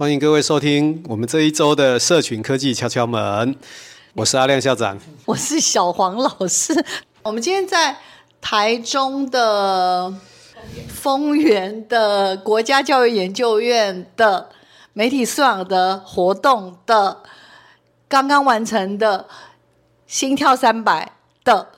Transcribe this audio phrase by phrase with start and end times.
[0.00, 3.54] 欢迎各位收听我们这一周的社群科技敲敲门。
[4.14, 6.72] 我是阿亮校长，我是小黄老师。
[7.22, 7.98] 我们今天在
[8.40, 10.10] 台中的
[10.88, 14.48] 丰原的国家教育研究院的
[14.94, 17.18] 媒体素养的活动的
[18.08, 19.26] 刚刚完成的
[20.06, 21.12] 心跳三百
[21.44, 21.72] 的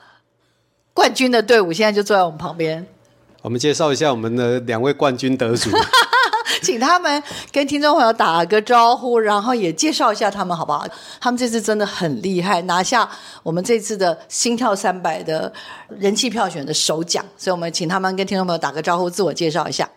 [0.94, 2.86] 冠军的队伍，现在就坐在我们旁边。
[3.40, 5.70] 我们介绍一下我们的两位冠军得主。
[6.64, 10.86] 请他们跟听众朋友打个招呼，然后也介绍一下他们好不好？
[11.20, 13.08] 他们这次真的很厉害，拿下
[13.42, 15.52] 我们这次的心跳三百的
[15.98, 19.88] 人气票选的首奖，所以我们请他们跟听众朋友打个招呼，自我介绍一下。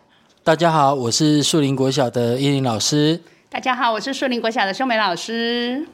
[0.42, 3.20] 大家好，我是树林国小的依林老师。
[3.48, 5.86] 大家好，我是树林国小的秀美老师。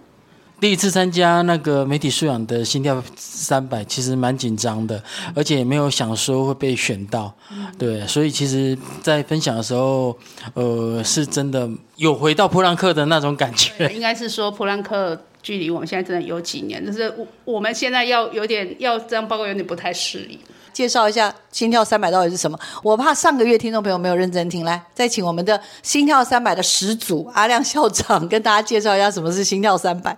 [0.62, 5.02] 第一次参加那个媒体素养的心跳三百，其实蛮紧张的，
[5.34, 7.34] 而且也没有想说会被选到，
[7.76, 10.16] 对，所以其实，在分享的时候，
[10.54, 13.88] 呃，是真的有回到普朗克的那种感觉。
[13.88, 20.38] 应该是说普朗克距离我们现在真的有几年，就是我我们现在要有点要这样报告，有点不太适应。
[20.72, 22.56] 介绍一下心跳三百到底是什么？
[22.84, 30.16] 我怕上个月听众朋友没有认真听，来，再请我们的心跳三百的始祖阿亮校长跟大家介绍一下什么是心跳三百。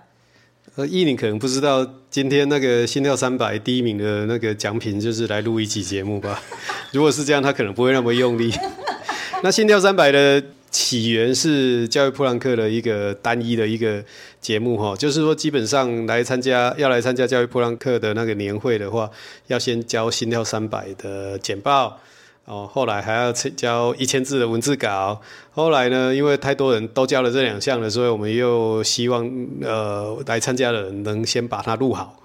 [0.77, 6.41] 呃，依你可能不知道，今天那个心跳三百第一名的那个奖品就是来录一期节目吧？
[6.91, 8.51] 如果是这样，他可能不会那么用力。
[9.41, 14.03] 那心跳三百的起源是教育普朗克的一个单一的一个
[14.41, 19.09] 节目哈，就是说基本上来参加要来参加教育普朗克的那个年会的话，
[19.47, 21.97] 要先交心跳三百的简报。
[22.45, 25.19] 哦，后来还要交一千字的文字稿。
[25.51, 29.27] 后来呢，因为太多人都交了这两项了，所以我们又希望
[29.61, 32.15] 呃来参加的人能先把它录好。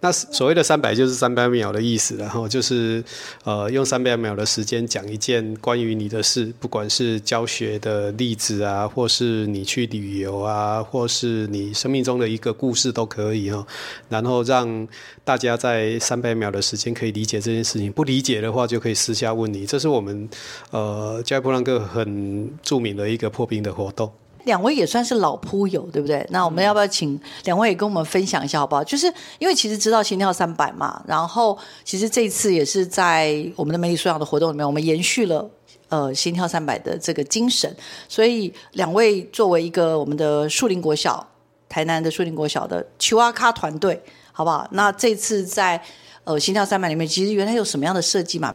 [0.00, 3.02] 那所谓的三百就是三百秒的意思，然后就是
[3.42, 13.66] 呃用三百秒的时间讲一件关于你的事，不管是教学的例子啊，或是你去旅游啊，或是你生命中的一个故事都可以哈。
[14.08, 14.86] 然后让
[15.24, 19.66] 大家在三百秒的时间可以理解这件事情，不理解的话就可以私下问你。
[19.66, 20.28] 这是我们
[20.70, 24.12] 呃教育普朗克很著名的一个破冰的活动。
[24.48, 26.26] 两位也算是老铺友，对不对？
[26.30, 28.82] 那我们要不要请两位也跟我们分享一下，好不好？
[28.82, 29.06] 就是
[29.38, 35.46] 因为其实知道心跳三百嘛，然后其实这一次也是在我们的媒体素养的活动里面，我们延续了
[35.90, 37.70] 呃心跳三百的这个精神。
[38.08, 41.24] 所以两位作为一个我们的树林国小、
[41.68, 44.66] 台南的树林国小的丘阿卡团队，好不好？
[44.70, 45.78] 那这次在
[46.24, 48.54] 呃心跳三百里面，其实原来有什么样的设计嘛？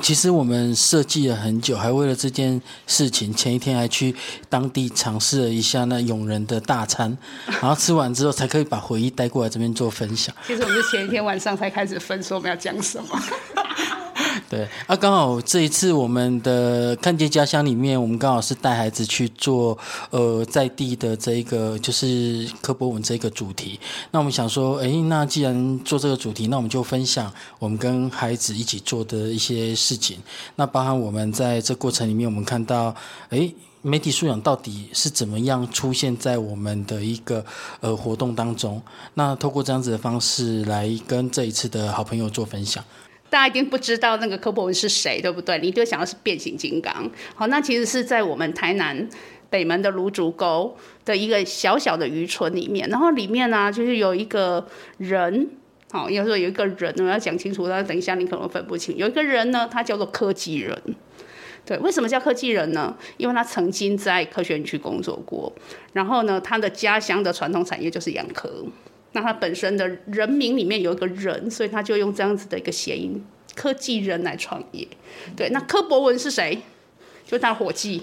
[0.00, 4.14] 其实我们设计了很久，还为了这件事情，前一天还去
[4.48, 7.16] 当地尝试了一下那永仁的大餐，
[7.46, 10.34] 然后吃完之后才可以把回忆带过来这边做分享。
[10.46, 13.08] 其实我们是前一天晚上才开始分，说我们要讲什么。
[14.48, 19.76] 对啊，刚好这一次我们的看见家乡里面，我们刚好是带孩子去做
[20.10, 23.78] 呃在地的这一个就是科博文这个主题。
[24.10, 30.18] 那我们想说，哎，那既然做这个主题，那我们就分享我们跟孩子一起做的一些事情。
[30.56, 32.94] 那包含我们在这过程里面，我们看到，
[33.30, 37.44] 哎，媒体素养到底是怎么样出现在我们的一个
[37.80, 38.80] 呃活动当中？
[39.14, 42.82] 那透过这样子的方式来跟这一次的好朋友做分享。
[43.32, 45.58] 大家一定不知道那个柯博文是谁，对不对？
[45.60, 47.10] 你就想要是变形金刚。
[47.34, 49.08] 好，那其实是在我们台南
[49.48, 50.76] 北门的芦竹沟
[51.06, 54.66] 的一个小小的渔村里面，然后里面呢、就是有一个
[54.98, 55.48] 人，
[55.90, 58.94] 好，要说有一个人，我要讲清楚，那等一下你可能分不清。
[58.98, 60.78] 有一个人呢，他叫做科技人，
[61.64, 62.94] 对，为什么叫科技人呢？
[63.16, 65.50] 因为他曾经在科学园区工作过，
[65.94, 68.66] 然后呢，他的家乡的传统产业就是养科。
[69.12, 73.24] 那他本身的人名里面有一个人，所以他就用这样子的一个谐音
[73.54, 74.86] “科技人”来创业。
[75.36, 76.58] 对，那柯博文是谁？
[77.26, 78.02] 就是他伙计，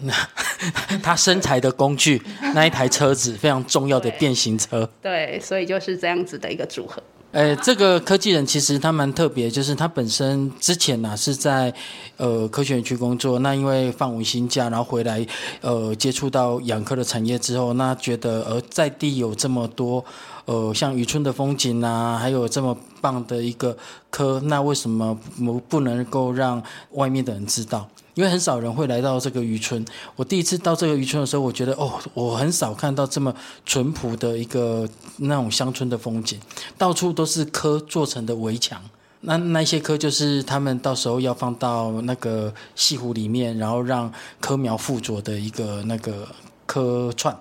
[0.00, 0.12] 那
[1.02, 2.20] 他身材的工具，
[2.54, 4.90] 那一台车子非常重要的变形车。
[5.00, 7.02] 对，对，所以就是这样子的一个组合。
[7.30, 11.72] 哎，这个科技人其实他蛮特别，就是他本身之前呢、啊、是在
[12.16, 15.24] 呃科学园区工作，那因为放五星假，然后回来
[15.60, 20.02] 呃接触到养科的产业之后，那觉得呃在地有这么多
[20.46, 23.76] 呃像渔村的风景啊，还有这么棒的一个
[24.08, 27.86] 科，那为什么不不能够让外面的人知道？
[28.18, 29.84] 因为很少人会来到这个渔村。
[30.16, 33.32] 我第一次到这个渔村的时候，我觉得哦，我很少看到这么
[33.64, 34.88] 淳朴的一个
[35.18, 36.36] 那种乡村的风景，
[36.76, 38.82] 到处都是蚵做成的围墙。
[39.20, 44.12] 那那些蚵就是他们到时候要放到那个潟湖里面，然后让
[44.42, 46.26] 蚵苗附着的一个那个
[46.66, 47.40] 蚵串。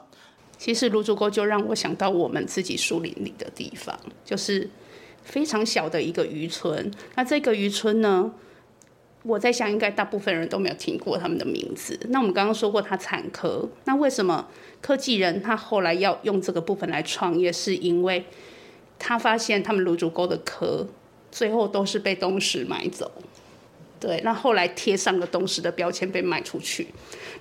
[0.59, 4.69] 其实芦竹沟就让我想到我们自己树林里的地方，就是
[5.23, 6.91] 非常小的一个渔村。
[7.15, 8.29] 那这个渔村呢？
[9.27, 11.99] 我在想，应该大部分人都没有听过他们的名字。
[12.09, 14.47] 那我们刚刚说过，他产科，那为什么
[14.79, 17.51] 科技人他后来要用这个部分来创业？
[17.51, 18.23] 是因为
[18.97, 20.87] 他发现他们卤煮沟的壳
[21.29, 23.11] 最后都是被东石买走。
[23.99, 26.87] 对，那后来贴上了东石的标签被卖出去，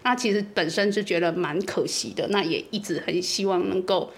[0.03, 4.11] 那其实本身就觉得蛮可惜的，那也一直很希望能够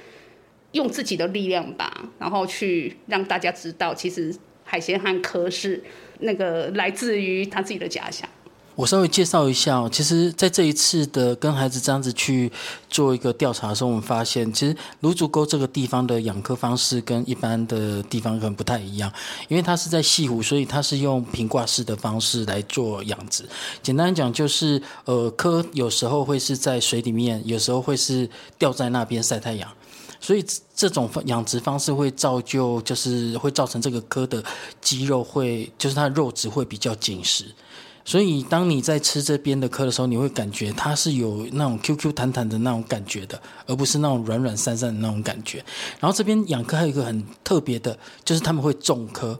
[0.70, 4.32] 用自己的力量吧，然后去让大家知道，其实
[4.62, 5.82] 海鲜和壳是
[6.20, 8.29] 那个来自于他自己的家乡。
[8.75, 12.49] 我稍微介绍一下，其实，在这一次的跟孩子这样子去
[12.88, 19.12] 做一个调查的时候，我们发现，其实芦竹沟这个地方的养科方式跟一般的地方可能不太一样，
[19.49, 23.43] 因为它是在西湖，所以它是用平挂式的方式来做养殖。
[23.82, 29.69] 简单讲，就是呃，科有时候会是在水里面，有时候会是吊在那边晒太阳，
[30.20, 30.44] 所以
[30.75, 34.43] 这种养殖方式会造就，就是会造成这个科的
[34.81, 37.44] 肌肉会，就是它肉质会比较紧实。
[38.05, 45.62] 所以，当你在吃这边的科的时候，你会感觉它是有那种 Q Q 弹弹的那种感觉的，而不是那种软软散散的那种感觉。
[46.00, 49.38] 然后这边养科还有一个很特别的，就是他们会种科，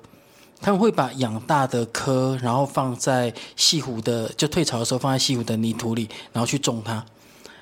[0.60, 7.02] 他们会把养大的科，然后放在西湖的，就退潮的时候放在西湖的泥土里，然后去种它。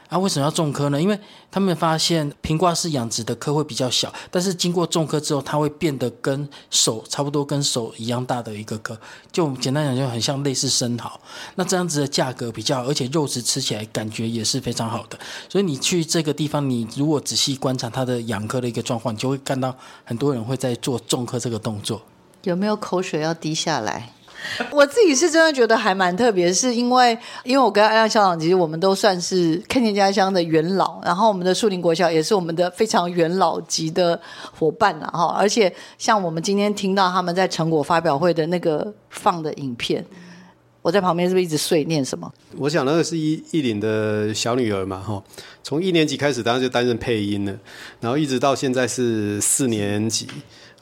[0.08, 1.00] 啊，为什么要种蚵呢？
[1.00, 1.18] 因为
[1.50, 8.96] 他们发现平挂式养殖的蚵会比较小，但是经过种科之后，它会变得跟手差不多，跟手一样大的一个蚵，
[9.32, 11.20] 就简单讲就很像类似生蚝。
[11.56, 15.18] 那这样子的价格比较，而且肉质吃起来感觉也是非常好的。
[15.48, 22.02] 所以你去这个地方，你如果仔细观察它的养科的一个状况，你就会看到很多人会在做种科这个动作。
[22.42, 24.12] 有没有口水要滴下来？
[24.70, 34.20] 我自己是真的觉得还蛮特别，是因为因为我跟安亮校长，其实我们都算是看见家乡的元老，然后我们的树林国小也是我们的非常元老级的
[34.58, 35.34] 伙伴了哈。
[35.38, 40.04] 而且像我们今天听到他们在成果发表会的那个放的影片，
[40.82, 42.32] 我在旁边是不是一直碎念什么？
[42.56, 45.22] 我想那个是一一林的小女儿嘛哈，
[45.62, 47.58] 从一年级开始当时就担任配音了，
[48.00, 50.26] 然后一直到现在是四年级。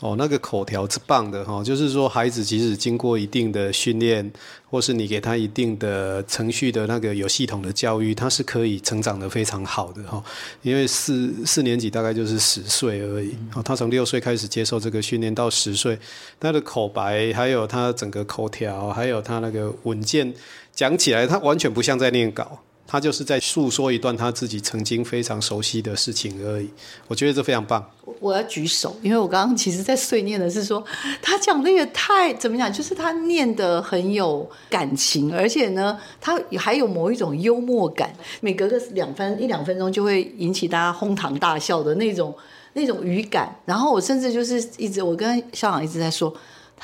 [0.00, 4.28] 哦，那个口条是棒的哈，就是说孩子即使经过一定的训练，
[4.68, 10.22] 或是你给他一定的程序的那个有系统的教育，他是可以成长得非常好的哈。
[10.62, 15.98] 因为四四年级大概就是十岁而已，哦，他从六岁开始接受这个训练到十岁，
[16.40, 20.34] 他的口白还有他整个口条，还有他那个稳健，
[20.74, 22.60] 讲起来他完全不像在念稿。
[22.94, 26.70] 他就是在诉说一段他自己曾经非常熟悉的事情而已，
[27.08, 27.84] 我觉得这非常棒。
[28.20, 30.84] 我要举手，因为我刚刚其实在碎念的是说，
[31.20, 42.32] 他讲的也太怎么讲，就是他念得很有感情，而且呢，他还有某一种幽默感，每隔个两分一两分钟就会引起大家哄堂大笑的那种
[42.74, 43.52] 那种语感。
[43.64, 46.32] 然后我甚至就是一直我跟校长一直在说。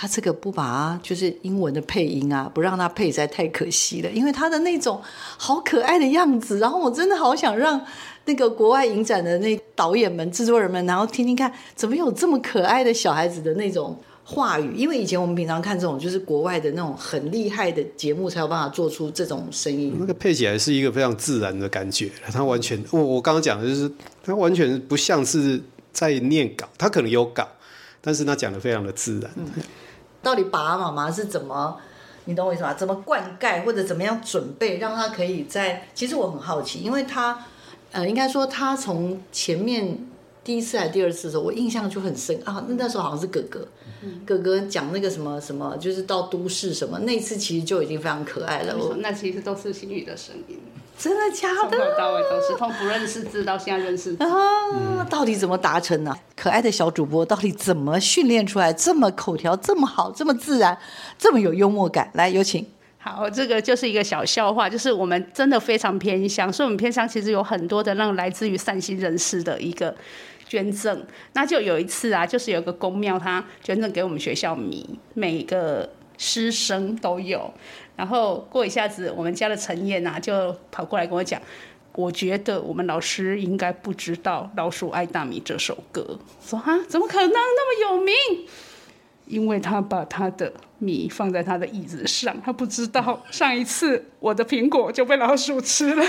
[0.01, 4.99] 他这个不把就是英文的配音啊，不让他配实在太可惜了，因为他的那种
[5.37, 7.79] 好可爱的样子，然后我真的好想让
[8.25, 14.75] 那个国外影展的那导演们、制作人们，然后听听看，怎么有这么可爱的小孩子的那种话语？
[14.75, 19.95] 因为以前我们平常看这种就是国外的那种很厉害的节目，才有办法做出这种声音。
[20.01, 23.93] 那个配起来是一个非常自然的感觉，他完全我我刚刚讲的就是
[24.25, 25.61] 他完全不像是
[25.93, 27.47] 在念稿，他可能有稿。
[28.03, 29.31] 但是他讲的非常的自然。
[30.23, 31.79] 到底爸爸妈妈是怎么，
[32.27, 32.75] 你懂我意思吗？
[32.75, 35.89] 怎么灌溉或者怎么样准备，让他可以在？
[35.95, 37.47] 其实我很好奇，因为他，
[37.93, 40.07] 呃，应该说他从前面
[40.45, 42.65] 第一次还第二次的时候，我印象就很深啊。
[42.69, 43.67] 那那时候好像是哥哥，
[44.03, 48.75] 嗯、哥哥讲那个什么什么，就是到都市什么，那次其实就已经非常可爱了。
[48.99, 50.59] 那其实都是心语的声音。
[51.01, 51.55] 真的假的？
[51.63, 54.23] 从头到尾都是，从不认识字到现在认识字。
[54.23, 56.15] 啊，到底怎么达成呢？
[56.37, 60.77] 可爱的小主播到底怎么训练出来这么口条这么好，这么自然，
[61.17, 62.11] 这么有幽默感？
[62.13, 62.67] 来，有请。
[62.99, 69.97] 好，这个就是一个小笑话，就是我们真的非常偏乡，所以我们偏乡其实有很多的那种来自于善心人士的一个
[70.47, 71.03] 捐赠。
[71.33, 75.89] 那就有一次啊，就是有个公庙，他捐赠给我们学校米，每个
[76.19, 77.51] 师生都有。
[78.01, 81.39] 然后过一下子，我们家的陈燕呐就跑过来跟我讲，
[81.93, 86.19] 我觉得我们老师应该不知道《老鼠爱大米》这首歌。
[86.43, 88.15] 说啊，怎么可能那么有名？
[89.27, 96.03] 因为他把他的米放在他的椅子上，他不知道上一次我的苹果就被老鼠吃了。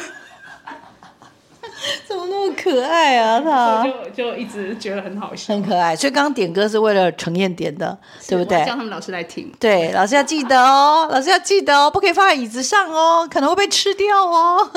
[2.08, 3.40] 怎么那么可爱啊？
[3.44, 5.96] 他就就一直觉得很好笑，很可爱。
[5.96, 7.98] 所以刚刚点歌是为了程燕点的，
[8.28, 8.60] 对不对？
[8.66, 9.52] 叫他们老师来听。
[9.60, 14.70] 对，老师要记得哦， 老师要记得哦，不可以放在椅子上哦，可能会被吃掉哦，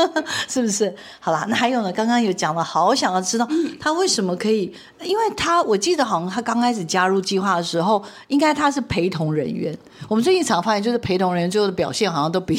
[0.48, 0.94] 是不是？
[1.20, 1.92] 好啦，那还有呢？
[1.92, 3.46] 刚刚有讲了，好想要知道
[3.78, 9.76] 他为什么可以，因为他我记得好像他刚开始加入计划的时候，应该他是陪同人员。
[10.08, 12.56] 我们最近常发现，就是陪同人员最后的表现好像都比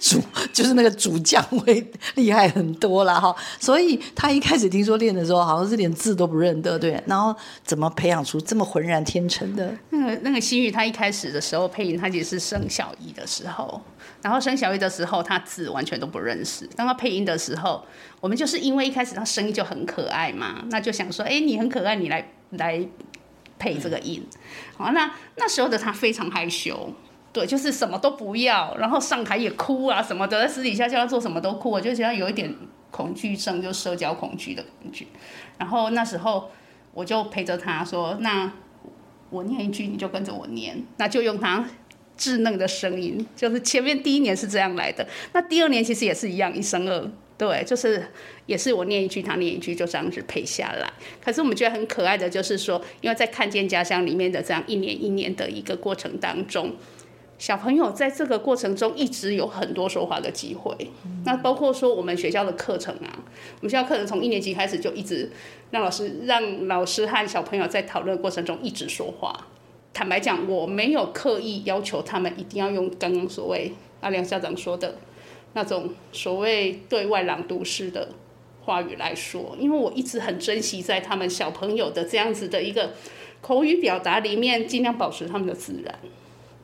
[0.00, 0.20] 主
[0.52, 3.34] 就是那个主将会厉害很多了哈。
[3.58, 6.98] 所以所以他一开始听说练的时候，好像是连字都不认得，对。
[7.04, 9.70] 然后怎么培养出这么浑然天成的？
[9.90, 13.78] 那个那个心玉，他一开始的时候配音，他其实是生小一的时候，
[14.22, 16.66] 然后生小一的时候，他字完全都不认识。
[16.74, 17.84] 当他配音的时候，
[18.18, 22.88] 我们就是因为一开始他声音就很可爱嘛，那就想说，哎，你很可爱，你来来。
[23.58, 24.22] 配这个音，
[24.76, 26.92] 好，那那时候的他非常害羞，
[27.32, 32.54] 对，就是什么都不要，然后上台也哭啊什么的，在私底下叫他做什么都哭，我就觉得有一点
[32.90, 35.06] 恐惧症，就社交恐惧的恐惧。
[35.58, 36.50] 然后那时候
[36.94, 38.52] 我就陪着他说：“那
[39.30, 41.68] 我念一句，你就跟着我念，那就用他
[42.18, 48.02] 稚嫩的声音，就是前面第一年是这样来的，那第二年其实也是一样，一生二。”对，就是
[48.46, 50.90] 也是我念一句，他念一句，就这样子配下来。
[51.22, 56.74] 可是我们觉得很可爱的，就是说，因为在看见家乡里面的这样一年一年的一个过程当中，
[57.38, 60.74] 小朋友在这个过程中一直有很多说话的机会。
[61.24, 63.18] 那包括说我们学校的课程啊，
[63.60, 65.30] 我们学校课程从一年级开始就一直
[65.70, 69.46] 让老师让老师和小朋友在讨论过程中一直说话。
[69.92, 74.96] 坦白讲，我没有刻意要求他们一定要用刚刚所谓阿良校长说的。
[75.54, 78.10] 那种所谓对外朗读式的
[78.62, 82.92] 话语来说，因为我一直很珍惜在他们小朋友的这样子的一个
[83.40, 85.98] 口语表达里面，尽量保持他们的自然。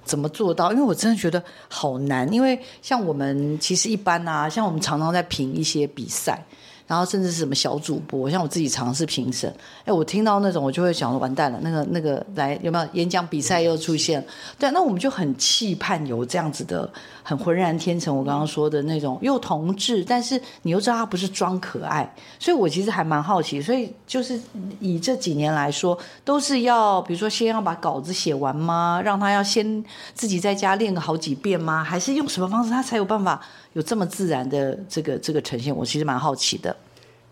[0.04, 0.72] 怎么做到？
[0.72, 2.30] 因为我真的觉得好难。
[2.32, 6.44] 因为像我们其实一般啊，像我们常常在评一些比赛。
[6.92, 9.50] 然后甚至是什么小主播，像我自己尝试评审，
[9.86, 14.22] 哎，我听到那种我就会想完蛋了，那个那个来有没有演讲比赛又出现？
[14.58, 16.86] 对，那我们就很期盼有这样子的
[17.22, 24.38] 很浑然天成，我刚刚说的那种又童稚，但是你又知道他不是装可爱，所以我其实还蛮好奇，所以就是
[24.78, 29.00] 以这几年来说，都是要比如说先要把稿子写完吗？
[29.02, 29.82] 让他要先
[30.12, 31.82] 自己在家练个好几遍吗？
[31.82, 33.40] 还是用什么方式他才有办法？
[33.74, 36.76] 有这么自然的这个这个呈现，我其实蛮好奇的。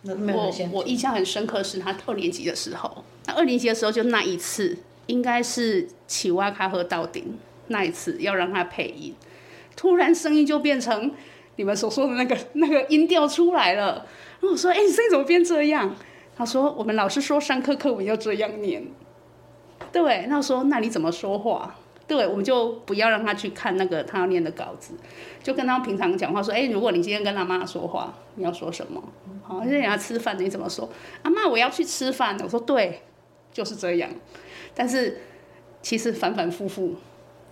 [0.03, 9.15] 我我印象很深刻是他二年级的时候，那二年级的时候就那一次，应该是起哇卡和到顶那一次要让他配音，
[9.77, 11.13] 突然声音就变成
[11.57, 14.07] 你们所说的那个那个音调出来了。
[14.41, 15.95] 然后我说：“哎，你声音怎么变这样？”
[16.35, 18.87] 他说：“我们老师说上课课文要这样念。”
[19.93, 21.77] 对，那我说：“那你怎么说话？”
[22.11, 24.95] 对，我们就不要让他去看那个他要念的稿子，
[25.45, 29.01] 就跟他平常讲话说：“哎，如果你今天跟他妈说话，你要说什么？
[29.45, 30.91] 好，现在人家吃饭，你怎么说？
[31.23, 33.03] 阿妈，我要去吃饭。”我说：“对，
[33.53, 34.11] 就是这样。”
[34.75, 35.21] 但是
[35.83, 36.97] 其实反反复复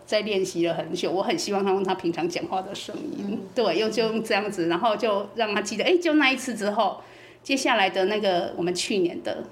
[0.04, 5.84] 在练习了很久，我很希望他用他平常讲话的声音，对，又就用这样子，然后就让他记得。
[5.84, 7.00] 哎，就那一次之后，
[7.44, 9.44] 接下来的那个我们去年的。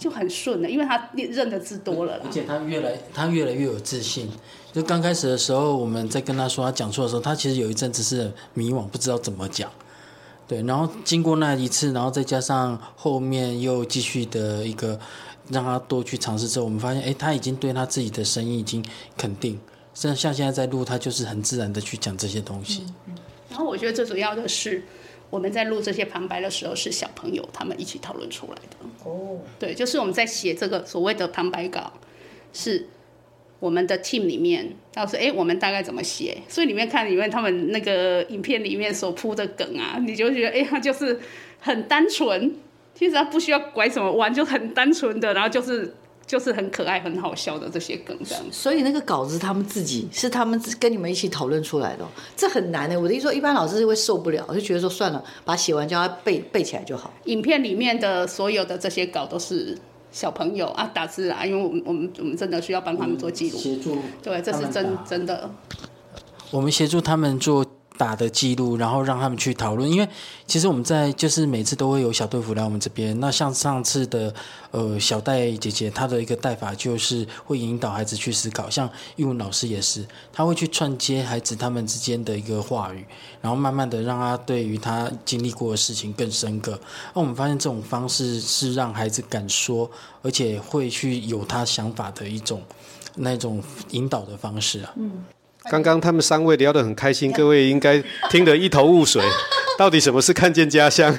[0.00, 4.30] 就很顺了，因为他认的字多了，而且他越来他越来越有自信。
[4.72, 9.70] 就刚开始的时候，我们在跟他说他讲错的时候，他其实有一阵子是迷惘，不知道怎么讲。
[10.48, 14.98] 对，然后经过那一次，然后再加上后面又继续的一个
[15.50, 18.82] 让他多去尝试之后，我们发现，哎，他已经对他自己的声音已经
[19.18, 19.60] 肯定。
[19.92, 22.86] 像像现在在录，他就是很自然的去讲这些东西。
[23.06, 23.14] 嗯。
[23.50, 24.82] 然后我觉得最主要的是。
[25.30, 29.08] 我们在录这些旁白的时候，是小朋友他们一起讨论出来的。
[29.08, 31.92] 哦，对，就是我们在写这个所谓的旁白稿，
[32.52, 32.88] 是
[33.60, 36.38] 我们的 team 里面，到时候哎，我们大概怎么写？
[36.48, 41.18] 所以里面看里面他们那个影片里面所铺的梗啊，你就觉得哎，他就是
[41.60, 42.54] 很单纯，
[42.94, 45.94] 其实他不需要拐什么弯，就很单纯的，然后就是。
[46.30, 48.44] 就是很可爱、很好笑的这些梗，这样。
[48.52, 52.06] 所以那个稿子他们自己是他们跟你们一起讨论出来的，
[52.36, 53.00] 这很难的。
[53.00, 57.12] 我的意思说，一般老师是会受不了，就觉得说算了，把写完叫他背背起来就好。
[57.24, 59.76] 影片里面的所有的这些稿都是
[60.12, 63.98] 小朋友啊打字啊，因为我们我们我们真的需要帮他们做记录，协助。
[64.22, 65.50] 对，这是真真的。
[66.52, 67.66] 我们协助他们做。
[68.00, 69.88] 打的记录，然后让他们去讨论。
[69.88, 70.08] 因为
[70.46, 73.20] 其实我们在就是每次都会有小队服来我们这边。
[73.20, 74.34] 那像上次的
[74.70, 78.70] 呃小戴姐姐，她的一个带法就是会引导孩子去思考。
[78.70, 83.04] 像英文老师也是，他会去串接孩子他们之间的一个话语，
[83.42, 86.80] 然后慢慢的让他对于他经历过的事情更深刻。
[87.12, 89.90] 那我们发现这种方式是让孩子敢说，
[90.22, 92.62] 而且会去有他想法的一种
[93.16, 94.94] 那种引导的方式啊。
[94.96, 95.22] 嗯。
[95.64, 99.22] 刚刚他们三位聊得很开心，各位应该听得一头雾水，
[99.76, 101.16] 到底什么是看见家乡？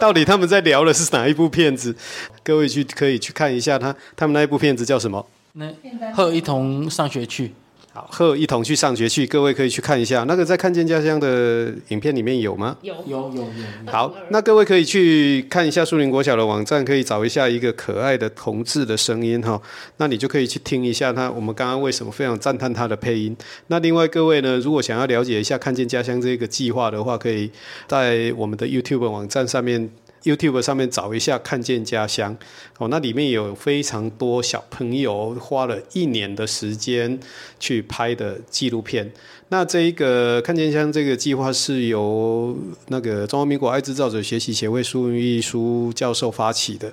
[0.00, 1.94] 到底他们在聊的是哪一部片子？
[2.42, 5.24] 各位去可以去看一下他他们那一部片子叫什么？
[5.54, 5.66] 那
[6.12, 7.52] 和一同上学去。
[7.92, 10.22] 好，和一同去上学去，各位可以去看一下。
[10.28, 12.76] 那个在看见家乡的影片里面有吗？
[12.82, 13.90] 有有有有。
[13.90, 19.60] 好，那各位可以去看一下树林国小的网站，可以找一下一个可爱的同志的声音哈。
[19.96, 23.36] 那你就可以去听一下他，我们刚刚为什么非常赞叹他的配音。
[23.66, 27.50] 那另外各位呢，如果想要了解一下看见家乡这个计划的话，可以
[27.88, 29.90] 在我们的 YouTube 网站上面。
[30.22, 32.36] YouTube 上面找一下《看见家乡》
[32.78, 37.18] 哦，那里面有非常多小朋友花了一年的时间
[37.58, 39.10] 去拍的纪录片。
[39.52, 46.92] 那这一个《看见乡》这个计划是由那个中华民国爱制造者学习协会苏云玉苏教授发起的。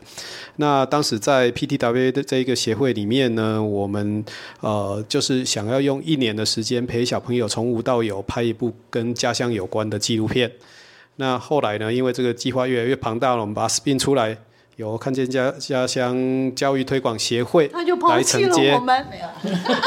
[0.56, 4.26] 那当时在 PTW 的这一个协会里面呢，我们
[4.62, 10.52] 呃就是想要用一年的时间陪小朋友从无到有拍一部跟家乡有关的纪录片。
[11.18, 11.92] 那后来呢？
[11.92, 14.38] 因为这个计划越来越庞大了，我们把它 spin 出来，
[14.76, 17.70] 由看见家家乡教育推广协会
[18.10, 18.74] 来承接。
[18.74, 19.06] 我们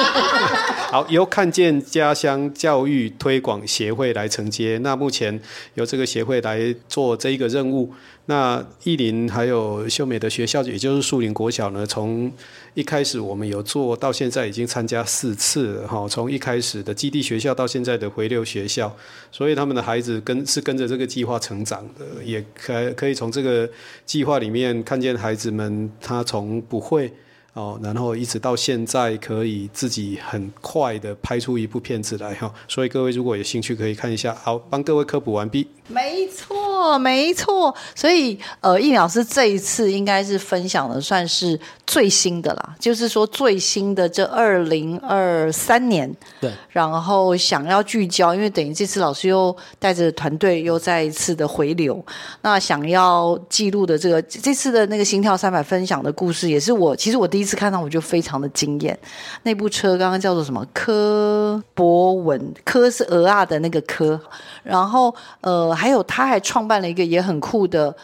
[0.90, 4.78] 好，由看见家乡教育推广协会来承接。
[4.82, 5.40] 那目前
[5.74, 7.92] 由这个协会来做这一个任务。
[8.30, 12.30] 那艺林还有秀美的学校，也就是树林国小呢，从
[12.74, 16.06] 一开始我们有做到现在已经参加四次了哈。
[16.08, 18.94] 从一开始的基地学校到现在的回流学校，
[19.32, 23.68] 所以他们的孩子跟是跟着这个计划成长的，也可可以从这个
[24.06, 27.12] 计划里面看见孩子们他从不会。
[27.54, 34.32] 哦，然后一直到现在可以自己很快的拍出一部片子来哈，所以各位如果有兴趣可以看一下。
[34.40, 35.66] 好，帮各位科普完毕。
[35.88, 37.74] 没错，没错。
[37.96, 46.08] 所以呃，易老师这一次应该是分享的算是最新的啦，就是说最新的这二零二三年。
[46.40, 46.52] 对。
[46.68, 52.00] 然后想要聚焦，因为等于这次老师又带着团队又再一次的回流，
[52.42, 57.39] 那想要记录的这个这次的那个心跳三百分享的故事，也是我其实我第。
[57.40, 58.98] 第一次看到我就非常的惊艳，
[59.44, 60.62] 那部车刚刚叫做什么？
[60.74, 64.20] 科博文，科是蚵仔的那个科，
[64.62, 67.96] 然后呃，还有他还创办了一个也很酷的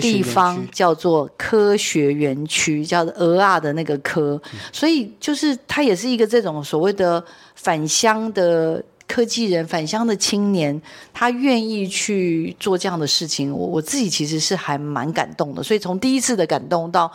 [0.00, 10.82] 地方，叫做科学园区，叫做蚵仔的那个科，所以就是他也是一个这种所谓的返乡的科技人，返乡的青年，
[11.14, 17.08] 他愿意去做这样的事情，我我自己其实是还蛮感动的，所以从第一次的感动到。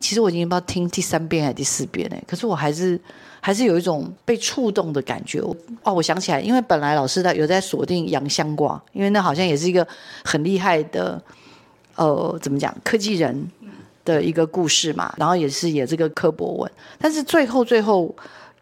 [0.00, 2.98] 其实我已经不知道听第三遍还是第四遍嘞，可是我还是
[3.40, 5.40] 还是有一种被触动的感觉。
[5.82, 9.86] 哦，我想起来，因为本来老师在有在锁定杨香瓜，因为那好像也是一个
[10.24, 11.22] 很厉害的，
[11.94, 13.48] 呃，怎么讲科技人
[14.04, 18.12] 的一个故事嘛，然后也是也这个科博文，但是最后最后。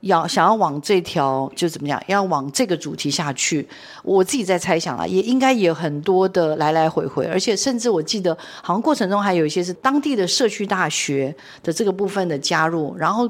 [0.00, 2.02] 要想要往这条就怎么样？
[2.06, 3.66] 要往这个主题下去，
[4.02, 12.94] 我自己在猜想啊，也应该也有很多的来来回回，而且甚至我记得好像过程中还有一些是当地的社区大学的这个部分的加入。
[12.96, 13.28] 然后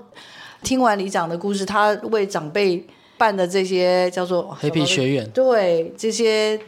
[0.62, 2.85] 听完里长的故事，他为长辈
[3.16, 6.61] 办的这些叫做黑皮学院，对这些。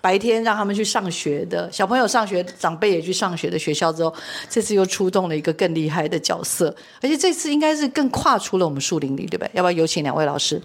[0.00, 4.14] 白天让他们去上学的小朋友上学，长辈也去上学的学校之后，
[4.48, 9.50] 这次又出动了一个更厉害的角色，而且这次应该是更跨出了我们树林里，对不对？
[9.54, 10.60] 要不要有请两位老师？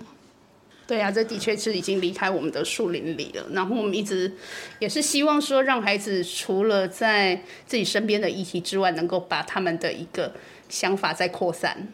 [0.87, 3.43] 对啊，这的确是已经离开我们的树林里了。
[3.51, 4.31] 然后我们一直
[4.77, 7.35] 也是希望说，让孩子除了在
[7.65, 10.31] 自己身边的议题之外，能够把他们的一个
[10.69, 11.87] 想法再扩散。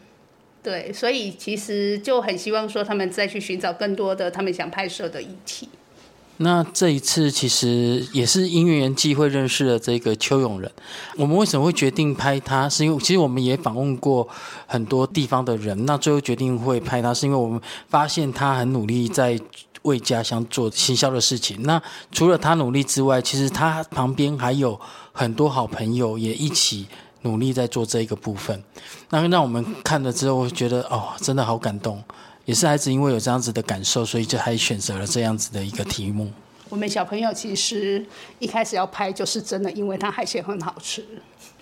[0.62, 5.66] 对，所以其实就很希望说，他们再去寻找更多的他们想拍摄的议题。
[6.38, 10.70] 那这一次其实也是因缘际会认识了这个邱永仁。
[11.16, 12.68] 我们为什么会决定拍他？
[12.68, 14.26] 是因为其实我们也访问过
[14.66, 15.86] 很多地方的人。
[15.86, 19.38] 那最后决定会拍他，是因为我们发现他很努力在
[19.82, 21.62] 为家乡做行销的事情。
[21.62, 24.80] 那除了他努力之外，其实他旁边还有
[25.12, 26.86] 很多好朋友也一起
[27.22, 28.60] 努力在做这一个部分。
[29.10, 32.02] 那让我们看了之后，觉得哦，真的好感动。
[32.44, 36.30] 也是孩子因为有这样子的感受，所以就还选择了这样子的一个题目。
[36.68, 38.04] 我们小朋友其实
[38.38, 41.04] 一开始要拍，就是真的，因为他海鲜很好吃，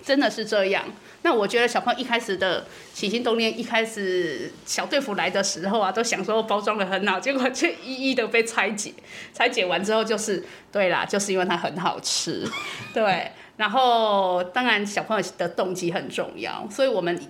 [0.04, 0.84] 真的是这样。
[1.22, 2.64] 那我觉得小朋友一开始的
[2.94, 8.94] 起心动念，一开始小队服来的时候啊，都想说包装得很好，结果却一一的被拆解。
[9.34, 12.48] 拆解完之后，就是对啦，就是因为它很好吃，
[12.94, 13.32] 对。
[13.56, 17.20] 然后当然小朋友的动机很重要，所以我们。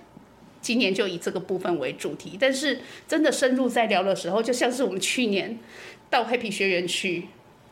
[0.60, 5.58] 今年就以这个部分为主题，但是真的深入在聊的时候，就像是我们去年
[6.08, 7.24] 到黑皮学园区，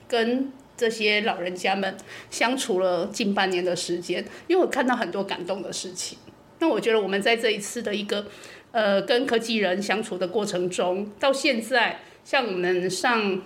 [0.06, 1.96] 跟这些老人家们
[2.30, 6.18] 相处了近半年的时间，因为我看到很多感动的事情。
[6.60, 8.26] 那我觉得我们在这一次的一个
[8.72, 13.42] 呃跟科技人相处的过程中，到现在，像我们上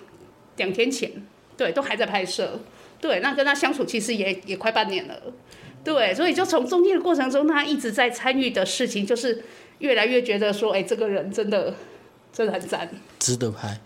[0.57, 1.11] 两天前，
[1.57, 2.59] 对，都还在拍摄。
[3.01, 5.21] 对，那跟他相处其实也也快半年了。
[5.83, 9.43] 对，所以就从中间的过程中，他一直在参与的事情，就是
[9.79, 11.75] 越来越觉得说，哎，这个人真的
[12.31, 13.79] 真的很赞，值得拍。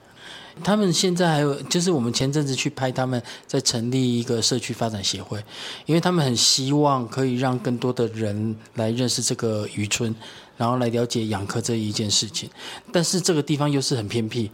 [0.63, 5.39] 他们现在还有，就是我们前阵子去拍，他们在成立一个社区发展协会，
[5.85, 10.15] 因为他们很希望可以让更多的人来认识这个渔村，
[10.57, 12.49] 然后来了解养科这一件事情。
[12.91, 14.49] 但是这个地方又是很偏僻，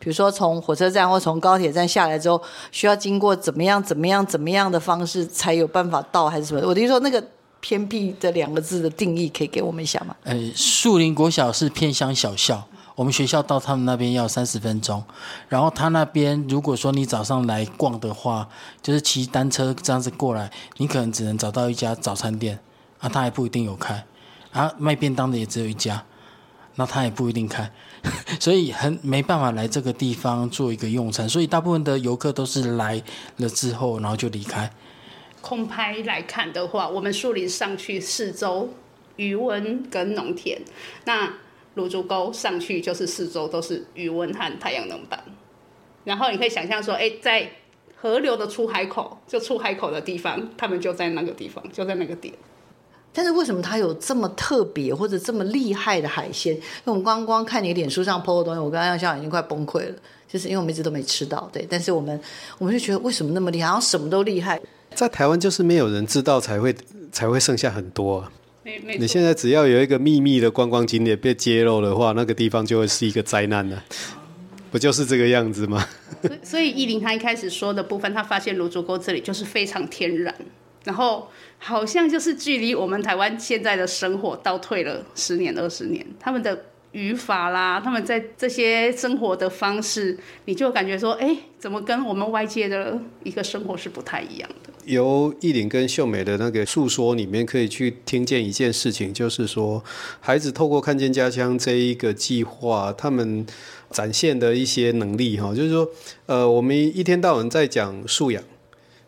[0.00, 6.66] 比如说从火车站或从高铁站下来之后，需要经过怎么样、怎么样、怎么样的方式才有办法到，还是什么？
[6.66, 7.22] 我听说那个
[7.60, 10.16] 偏僻的两个字的定义，可以给我们一下吗？
[10.24, 12.66] 呃，树林国小是偏乡小校。
[12.96, 15.02] 我们学校到他们那边要三十分钟，
[15.48, 18.46] 然后他那边如果说你早上来逛的话，
[18.82, 22.58] 就是骑单车这样子过来，你可能只能找到一家早餐店，
[22.98, 24.04] 啊，他还不一定有开，
[24.52, 26.04] 啊，卖便当的也只有一家，
[26.74, 27.70] 那他也不一定开，
[28.40, 33.02] 所以很没办法来这个地方做一个用餐，所以大部分的游客都是来
[33.36, 34.70] 了之后，然后就离开。
[35.40, 38.68] 空拍来看的话，我们树林上去四周
[39.16, 40.60] 余温跟农田，
[41.04, 41.34] 那。
[41.74, 45.22] 芦竹沟上去就是四周都是余温和太阳能板，
[46.02, 47.48] 然后你可以想象说，哎，在
[47.96, 52.34] 河流的出海口，就出海口的地方，他们就在那个地方，就在那个点。
[53.12, 56.54] 但是为什么它有这么特别或者这么厉害的海鲜？
[56.54, 59.94] 因为我们刚刚看你脸书上 po 的东西，我刚刚笑已经快崩溃了，
[60.28, 61.66] 就是因为我们一直都没吃到，对。
[61.68, 62.20] 但是我们
[62.58, 63.66] 我们就觉得为什么那么厉害？
[63.66, 64.60] 然后什么都厉害，
[64.94, 66.74] 在台湾就是没有人知道才会
[67.10, 68.32] 才会剩下很多啊。
[68.98, 73.82] 你现在只要有一个秘密的观光景点被揭露的话，那个地方就会是一个灾难了，
[74.70, 75.84] 不就是这个样子吗？
[76.44, 80.32] 所以，奕霖他一开始说的部分，他发现卢竹沟这里就是非常天然，
[80.84, 81.28] 然后
[81.60, 86.64] 好像就是距离我们台湾现在的生活倒退了十年、二十年，他们的。
[86.92, 94.72] 语法啦，他们在这些生活的方式，你就感觉说，哎，怎么跟我们外界的一个生活是不太一样的？
[94.86, 99.84] 由奕霖跟秀美的那个诉说里面，可以去听见一件事情，就是说，
[100.18, 103.46] 孩子透过看见家乡这一个计划，他们
[103.90, 105.88] 展现的一些能力，哈，就是说，
[106.26, 108.42] 呃，我们一天到晚在讲素养，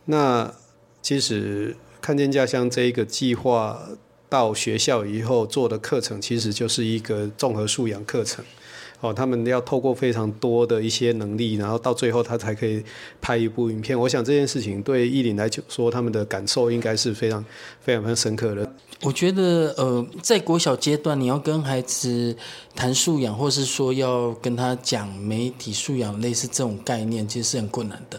[0.04, 0.54] 那
[1.02, 3.80] 其实看见家乡这一个计划。
[4.28, 8.42] 到学校以后做的课程，其实就是一个综合素养课程。
[9.02, 12.82] 哦，他们要透过非常多的一些能力，然后到最后他才可以
[13.20, 13.98] 拍一部影片。
[13.98, 17.44] 我想这件事情对艺霖来说，他们的感受应该是非常
[17.82, 18.72] 非常非常深刻的。
[19.02, 22.34] 我觉得，呃，在国小阶段，你要跟孩子
[22.74, 28.18] 谈素养，或是说要跟他讲媒体素养，类似这种概念，其实是很困难的。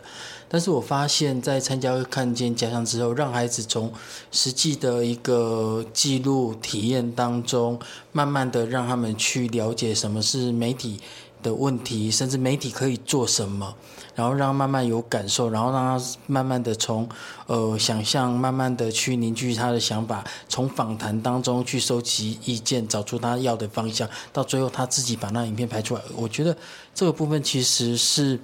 [0.54, 3.92] 但是我发现，在参加看见家乡之后，让孩子从
[4.32, 7.80] 实际的一个记录体验当中，
[8.12, 11.02] 慢慢的让他们去了解什么是媒体
[11.42, 13.74] 的问题，甚至媒体可以做什么，
[14.14, 17.10] 然后让他慢慢有感受，然后让他慢慢的从
[17.48, 26.02] 呃想象，慢慢的去凝聚他的想法，从访谈当中去收集意见，找出他要的方向，到最后他自己把那影片拍出来。
[26.16, 26.56] 我觉得
[26.94, 28.40] 这个部分其实是。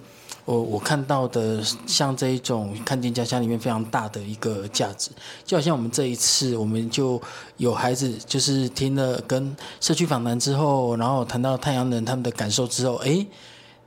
[0.50, 5.12] 我我看到的像这一种看见家乡里面非常大的一个价值，
[5.46, 7.22] 就好像我们这一次，我们就
[7.58, 13.24] 有孩子就是听了跟社区访谈之后，然后谈到太阳能他们的感受之后，哎，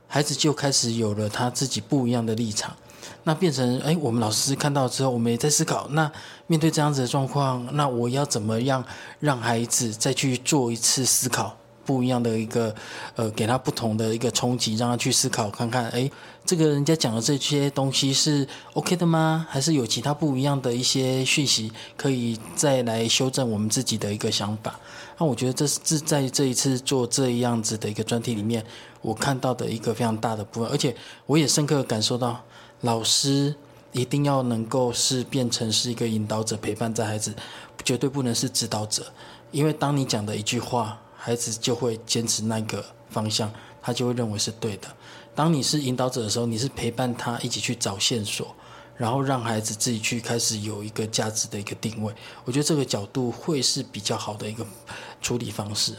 [0.07, 2.73] 孩子就开始有了他自己不一样的立场，
[3.25, 6.09] 那变成哎，我们老师看到之后，我们也在思考，那
[6.47, 8.81] 面对这样子的状况，那我要怎么样
[9.19, 11.57] 让孩子再去做一次思考？
[11.85, 12.73] 不一样的一个，
[13.17, 16.09] 呃，给他不同的一个冲击，让他去思考看看，哎，
[16.45, 19.45] 这个人家讲的这些东西是 OK 的吗？
[19.49, 24.79] 还是有其他不一样的一些讯息可以再来修正我们自己的一个想法？
[25.17, 28.65] 那我觉得这是在这一次做这样子的一个专题里面，
[29.01, 32.43] 我看到的一个非常大的部分，而且我也深刻感受到，
[32.81, 33.55] 老师
[33.91, 37.33] 一定要能够是变成是一个引导者，陪伴在孩子，
[37.85, 39.05] 绝对不能是指导者，
[39.51, 40.99] 因为当你讲的一句话。
[41.25, 43.49] 孩子就会坚持那个方向，
[43.81, 44.89] 他就会认为是对的。
[45.35, 48.55] 当你是引导者的时候，你是陪伴他一起去找线索，
[48.95, 52.13] 然后让孩子自己去开始有一个价值的一个定位。
[52.45, 54.65] 我觉得这个角度会是比较好的一个
[55.21, 55.95] 处理方式。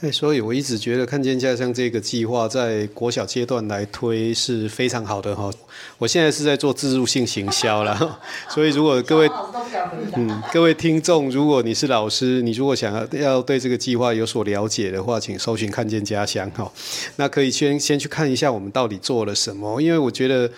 [0.00, 5.50] 哎，所以我一直觉得看见家乡这个计划在国小阶段来推是非常好的哈。
[5.98, 9.28] 我现在是在做自助性行销了， 所以如果各位
[10.14, 16.70] 嗯各位听众，如果你是老师，你如果想要要对这个计划有所了解的话，请搜寻看见家乡哈。
[17.16, 20.48] 那可以先先去看一下我们到底做了什么，因为我觉得。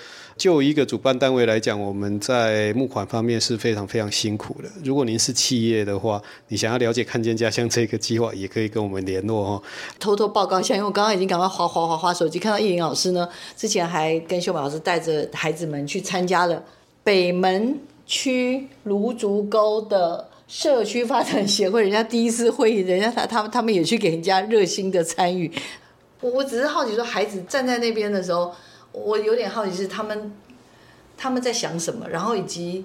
[0.40, 4.70] 就一个主办单位来讲，我们在募款方面是非常非常辛苦的。
[4.82, 9.62] 如果您是企业的话，你想要了解看见家乡这个计划，也可以跟我们联络哦。
[9.98, 16.64] 偷偷报告一下，因为我刚刚已经赶快滑滑滑滑手机，看到奕霖老师呢，之前还跟秀美老师带着孩子们去参加了。
[17.04, 25.52] 北门区芦竹沟的社区发展协会，人家第一次会议，人家他他们他们也去给人家热心的参与。
[26.22, 28.50] 我我只是好奇说，孩子站在那边的时候，
[28.92, 30.32] 我有点好奇是他们
[31.16, 32.84] 他们在想什么，然后以及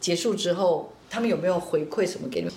[0.00, 2.54] 结束之后，他们有没有回馈什么给你们？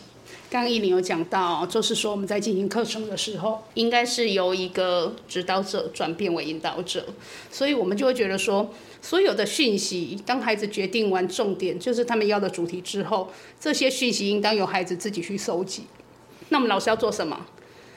[0.51, 7.05] 刚刚依琳有讲到，就是说我们在进行课程的时候，应该是由一个指导者转变为引导者，
[7.51, 15.83] 所以我们就会觉得说，所有的讯息，当孩子决定完重点，就是他们要的主题之后，这些讯息应当由孩子自己去收集。
[16.49, 17.45] 那我们老师要做什么？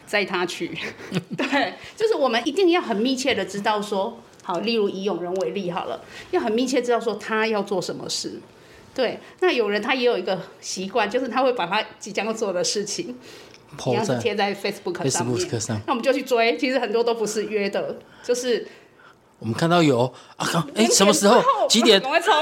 [0.06, 0.76] 载他去。
[1.38, 6.00] 对，就是我们一定要很密切的知道说，好，例如以永仁为例好了，
[6.32, 8.40] 要很密切知道说他要做什么事。
[8.94, 13.16] 对，那有人他也有一个习惯，就是他会把他即将要做的事情，
[13.86, 15.38] 一样是贴在 Facebook 上面。
[15.38, 18.66] Facebook 上，那我们就去追，其实很多都不是约的，就是
[19.38, 22.00] 我们看到有啊，哎，什么时候几点？
[22.00, 22.34] 赶快冲！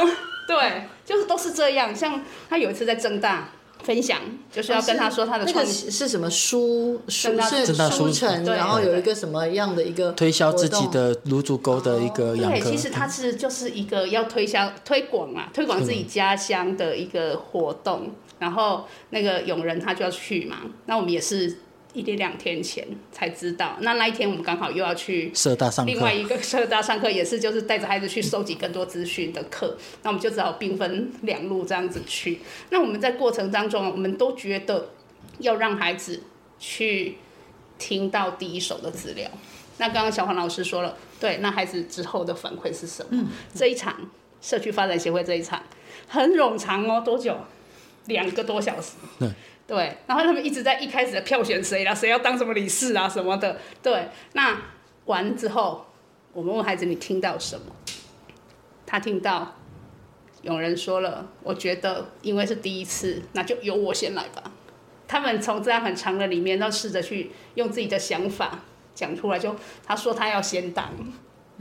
[0.48, 1.94] 对，就是都是这样。
[1.94, 3.50] 像他有一次在正大。
[3.83, 4.21] 分享
[4.53, 12.51] 就是要跟他说他的创、是什么书书是书城，然后有一个什么样的一个推销自己的卤煮沟的一个养。
[12.51, 18.11] 对，其实他是就是一个要推销推广啊，推广自己家乡的一个活动。
[18.38, 21.59] 然后那个永仁他就要去嘛，那我们也是。
[21.92, 32.40] 一天两天前才知道，那那一天我们刚好又要去社大上课，另外一个社大上课也是就是带着孩子去收集更多资讯的课，那我们就只好兵分两路这样子去。
[32.70, 34.90] 那我们在过程当中，我们都觉得
[35.38, 36.22] 要让孩子
[36.59, 37.16] 去
[37.79, 39.29] 听到第一手的资料。
[39.79, 43.09] 那刚刚小黄老师说了，对，那孩子之后的反馈是什么？
[43.11, 44.09] 嗯，这一场
[44.40, 45.61] 社区发展协会这一场
[46.07, 47.37] 很冗长哦，多久？
[48.07, 48.92] 两个多小时。
[49.18, 49.35] 嗯
[49.70, 53.56] 对，然后他们一直在一开始的票选谁啦，谁要当什么理事啊什么的。
[53.80, 54.61] 对，那
[55.04, 55.87] 完之后，
[56.33, 57.66] 我们问孩子你听到什么？
[58.85, 59.54] 他听到
[60.42, 64.42] 有人说了，我觉得因为是第一次，那就由我先来吧。
[65.06, 68.59] 他们从这样很长的里面，都试着去用自己的想法
[68.92, 69.54] 讲出来，就
[69.87, 70.92] 他说他要先当。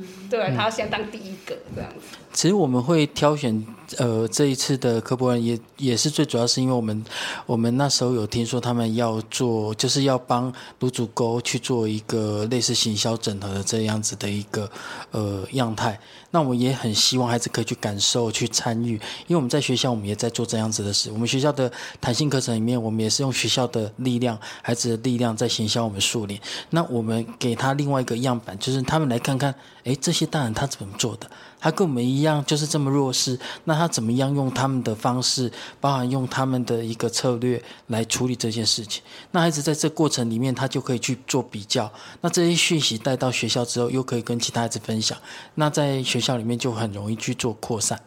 [0.29, 2.17] 对，他要先当第一个这样子。
[2.31, 3.65] 其实我们会挑选
[3.97, 7.03] 呃这一次的科博人也也是最主要是因为我们
[7.45, 14.69] 我们那时候有听说他们要做就是要帮卢祖沟去做一个类似行销整合的这样子的一个
[15.11, 15.99] 呃样态。
[16.31, 18.93] 那我们也很希望孩子可以去感受去参与，
[19.27, 21.11] 因为我们在学校我们也在做这样子的事。
[21.11, 26.39] 我们学校的弹性课程里面，我们也是用学校的力量、孩子的力量在行销我们树林。
[26.69, 29.53] 那我们给他另外一个样板，就是他们来看看。
[29.85, 31.29] 哎，这些大人他怎么做的？
[31.59, 33.37] 他跟我们一样，就是这么弱势。
[33.65, 39.03] 那他怎么样用他们的方式，包含用他们的一个策略来处理这件事情？
[39.31, 41.91] 那孩子在这过程里面，他就可以去做比较。
[42.21, 45.17] 那这些讯息带到学校之后，又可以跟其他孩子分享。
[45.55, 47.99] 那在学校里面就很容易去做扩散。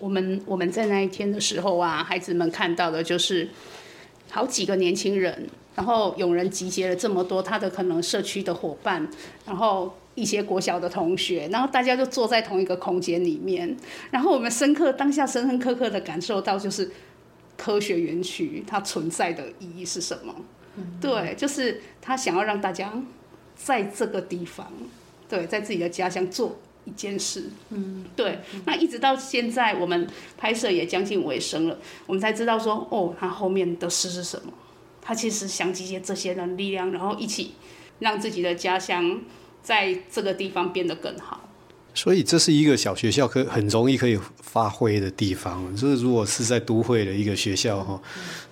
[0.00, 3.48] 我们我们在那一天的时候啊，孩子们看到的就是
[4.30, 9.08] 好几个年轻人，然后有人集结了这么多他的可能社区的伙伴，
[9.44, 9.94] 然后。
[10.16, 13.76] 一些国小的同学，然后大家就坐在同一个空间里面，
[14.10, 16.90] 然后我们深刻当下深深刻刻的感受到，就是
[17.56, 20.34] 科学园区它存在的意义是什么？
[20.76, 22.92] 嗯、对，就是他想要让大家
[23.54, 24.72] 在这个地方，
[25.28, 27.50] 对，在自己的家乡做一件事。
[27.68, 28.40] 嗯，对。
[28.64, 34.52] 那一直到现在，我们拍摄也将近尾声了，我们才知道说，哦，他后面的事是什么？
[35.02, 37.52] 他其实想集结这些人的力量，然后一起
[37.98, 39.20] 让自己的家乡。
[39.66, 41.48] 在这个地方变得更好，
[41.92, 45.74] 所以这是一个小学校可很容易可以发挥的地方。
[45.74, 48.00] 就是如果是在都会的一个学校哈，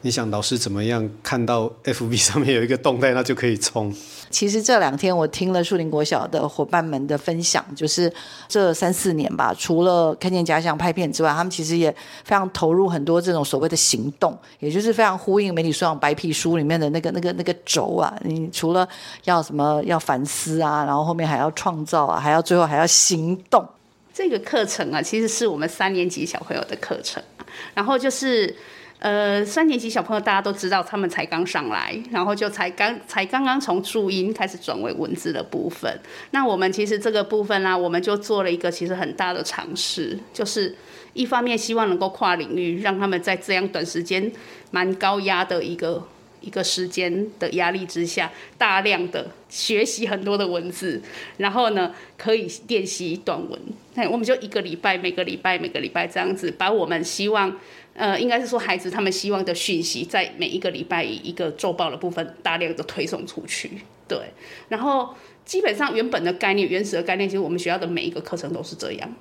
[0.04, 3.90] 你想老师怎么样看到 FB 上面有一个动态，那就可以冲。
[4.28, 8.12] 其实这两天我听了树林国小的伙伴们的分享，就是
[8.46, 11.90] 这三四年吧，除了看见家乡拍片之外，他们其实也
[12.22, 18.14] 非常投入很多这种所谓的行动，也就是非常呼应媒体素养白皮书里面的那个那个那个轴啊。
[18.24, 18.86] 你除了
[19.24, 23.66] 要什么要反思啊，然后后面还要创造啊，还要最后还要行动。
[24.12, 27.22] 这个课程啊，其实是我们三年级小朋友的课程，
[27.72, 28.54] 然后就是。
[29.04, 36.00] 呃，三年级小朋友大家都知道，他们才刚上来，然后就才刚才刚刚从注音开始转为文字的部分。
[36.30, 40.74] 那我们其实这个部分呢、我们就做了一个其实很大的尝试，就是
[41.12, 44.32] 一方面希望能够跨领域，让他们在这样短时间
[44.70, 46.02] 蛮高压的一个
[46.40, 51.02] 一个时间的压力之下，大量的学习很多的文字，
[51.36, 53.60] 然后呢可以练习短文。
[53.96, 57.54] 那我们就一个礼拜，每个礼拜每个礼拜这样子，把我们希望。
[57.94, 63.70] 呃，应该是说孩子他们希望的讯息，在每一个礼拜一个周报的部分大量的推送出去，
[64.08, 64.18] 对。
[64.68, 69.14] 然后基本上原本的概念、原始的概念，其实我们学校的每一个课程都是这样。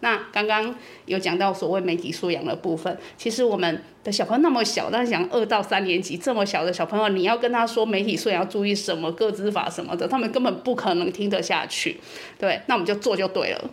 [0.00, 0.74] 那刚刚
[1.06, 11.98] 有讲到所谓媒体素养的部分，其实我们的小朋友那么小，但是讲二到三年级这么小的小朋友，你要跟他说媒体素养要注意什么，个资法什么的，他们根本不可能听得下去。
[12.38, 13.70] 对，那我们就做就对了。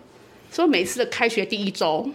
[0.50, 2.10] 所以每次的开学第一周，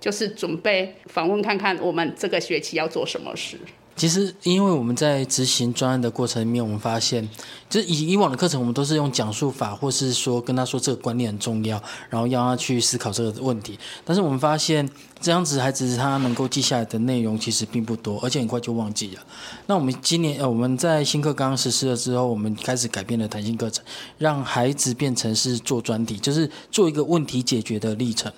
[0.00, 3.58] 就是准备访问看看我们这个学期要做什么事。
[3.98, 7.28] 其实，因为我们在执行专案的过程里面，我们发现，
[7.68, 13.76] 就是以以往的课程，我们都是用讲述法，或是说跟他说这个观念很重要，然后要他去思考这个问题。
[14.04, 14.88] 但是我们发现，
[15.20, 19.22] 这样子孩子他能够记下来的内容其实并不多，而且很快就忘记了。
[19.66, 23.84] 那我们今年呃，我们在新课刚刚实施了之后，我们开始改变了弹性课程，
[24.16, 28.32] 让孩子变成是做专题，就是做一个问题解决的历程。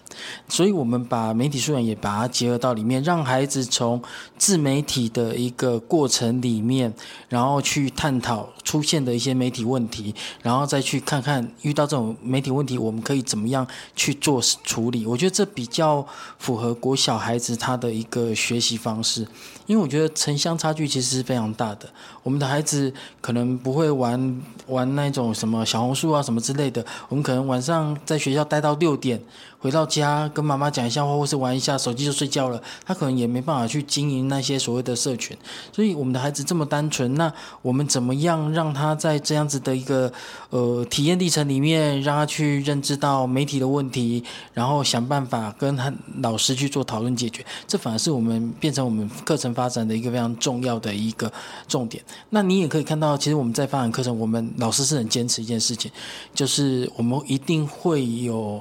[0.48, 4.02] 所以我们把媒体素养也把它结合到里面，让孩子从
[4.38, 6.92] 自媒体的一一个过程里面，
[7.28, 15.04] 然后去探讨出现的一些媒体问题，然后再去看看遇到这种媒体问题，我们可以怎么样去做处理。
[15.04, 16.06] 我觉得这比较
[16.38, 19.26] 符合国小孩子他的一个学习方式，
[19.66, 21.90] 因为我觉得城乡差距其实是非常大的。
[22.22, 29.20] 我们的孩子可能不会玩玩那种什么小红书啊什么之类的，我们可能晚上在学校待到六点。
[29.60, 32.60] 回到家跟妈妈讲一下话，或是玩一下手机就睡觉了。
[32.84, 35.36] 他可能也没办法去经营那些所谓的社群。
[35.70, 40.10] 所以我们的孩子这么单纯，那我们怎么样让他在这样子的一个
[40.48, 45.92] 呃体验历程里面，让他去认知到媒体的问题，然后想办法跟他
[46.22, 47.44] 老师去做讨论解决。
[47.68, 51.30] 这反而是我们变成我们课程发展的一个非常重要的一个
[51.68, 52.02] 重点。
[52.30, 55.90] 那你也可以看到，其实我们在发展课程，我们老师是很坚持一件事情，
[56.34, 58.58] 就是我们一定会有。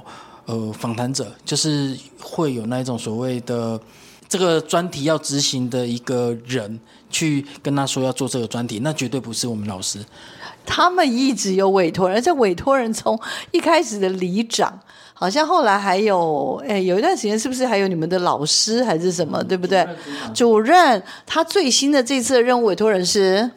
[0.50, 3.80] 呃，访谈者就是会有那一种所谓的
[4.28, 10.00] 这个专题要执行的一个人去跟他说要做这个专题，那绝对不是我们老师。
[10.66, 13.16] 他们一直有委托人，而且委托人从
[13.52, 14.76] 一开始的里长，
[15.14, 19.86] 好像后来还有，哎，有一段时间是不是还有你们的老师还是什么，对不对？
[20.34, 23.48] 主任，他最新的这次的任务委托人是。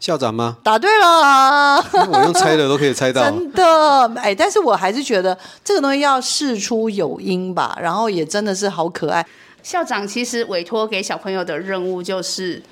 [0.00, 0.56] 校长吗？
[0.62, 1.76] 答对了，
[2.10, 3.22] 我用猜的都可以猜到。
[3.28, 9.26] 真的，哎，但是我还是觉得这个东西要事出有因吧，然后也真的是好可爱。
[9.62, 12.62] 校长其实委托给小朋友的任务就是，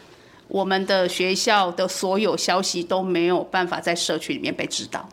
[0.48, 5.06] 我们的学校的所有消息都没有办法在社区里面被知道。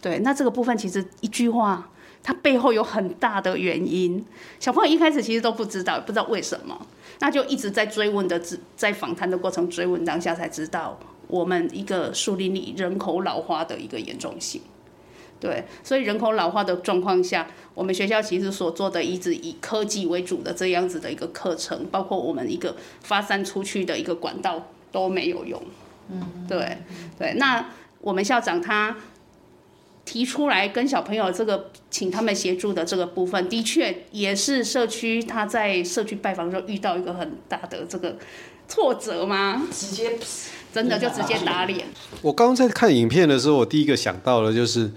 [0.00, 1.88] 对，那这个部分其实一句话，
[2.24, 4.22] 它背后有很大的原因。
[4.58, 6.76] 小朋友一开始其实都不知道，不知道为什么，
[7.22, 8.42] 那就一直在追问的，
[8.74, 10.98] 在访谈的过程追问当下才知道。
[11.28, 14.60] 我们一个树林里人口老化的一个严重性，
[15.40, 25.62] 对，所以人口老化的状况下，我们学校其实所做的一直以科技为主的这样子的一个课程，包括我们一个发散出去的一个管道都没有用，
[26.10, 26.76] 嗯，对，
[27.16, 27.64] 对，那
[28.00, 28.94] 我们校长他
[30.04, 38.16] 提出来跟小朋友这个请他们协助的这个部分，的确也是社区他在社区拜访的时候遇到一个很大的这个
[38.68, 39.66] 挫折吗？
[39.70, 40.18] 直接。
[40.72, 41.86] 真的就直接打脸。
[42.22, 44.90] 我刚刚在看影片的时候，我第一个想到的就是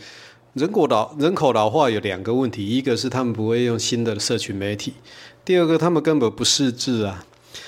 [0.54, 4.94] 人口老人口老化有两个问题，一个是他们不会用新的社群媒体，
[5.44, 7.26] 第二个他们根本不识字啊。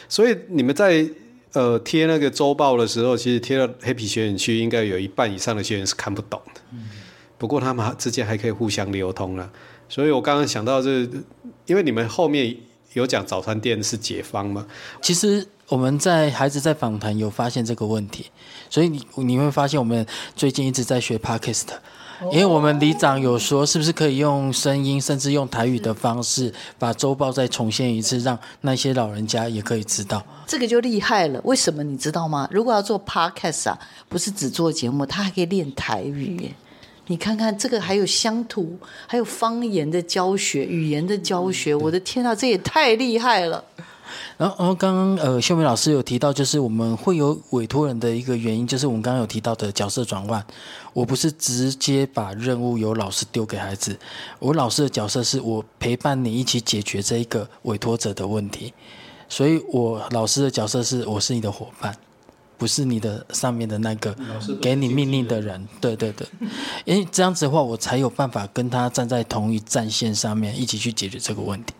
[0.07, 1.05] 所以你们在
[1.51, 6.61] 呃贴那个周报的时候，其实贴到黑皮学院区，应该有一半以上的学员是看不懂的。
[7.37, 9.49] 不过他们之间还可以互相流通了。
[9.89, 11.07] 所以我刚刚想到这，
[11.65, 12.55] 因为你们后面
[12.93, 14.65] 有讲早餐店是解方嘛，
[15.01, 15.47] 其实。
[15.69, 18.27] 我们在孩子在访谈有发现这个问题，
[18.69, 21.65] 所以你你会发现我们最近一直在学 Podcast，
[22.31, 30.25] 因为我们里长有说是不是可以用声音，甚至用台语的方式把周报再重现一次，让那些老人家也可以知道。
[30.45, 32.47] 这个就厉害了，为什么你知道吗？
[32.49, 33.77] 如果要做 Podcast 啊，
[34.07, 36.53] 不是只做节目，他还可以练台语耶。
[37.07, 38.77] 你看看这个，还有乡土，
[39.07, 43.63] 还有方言的教学，语言的教学，我的天啊，这也太厉害了。
[44.37, 50.45] 然后，然后刚刚呃，秀美老师有提到，就是我们会有委托人的一个原因，就是我们刚刚有提到的角色转换。
[50.93, 53.97] 我不是直接把任务由老师丢给孩子，
[54.39, 58.73] 我老师的角色是我陪伴你一起解决这一个委托者的问题，
[59.29, 61.95] 所以我老师的角色是我是你的伙伴，
[62.57, 64.15] 不是你的上面的那个
[64.61, 65.67] 给你命令的人。
[65.79, 66.27] 对对对，
[66.85, 71.73] 因为 这样子的话，我才有办法跟他站在同一战线上面，一起去解决这个问题。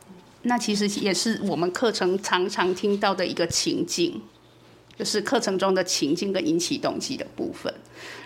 [0.44, 4.22] 那其实也是我们课程常常听到的一个情境，
[4.98, 7.74] 就是课程中的情境跟引起动机的部分。